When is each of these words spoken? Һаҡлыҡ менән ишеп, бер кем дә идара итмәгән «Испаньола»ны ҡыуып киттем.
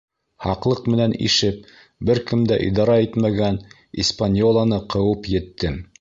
Һаҡлыҡ 0.43 0.79
менән 0.93 1.13
ишеп, 1.27 1.59
бер 2.11 2.21
кем 2.31 2.45
дә 2.53 2.59
идара 2.69 2.95
итмәгән 3.09 3.61
«Испаньола»ны 4.05 4.85
ҡыуып 4.95 5.25
киттем. 5.33 5.83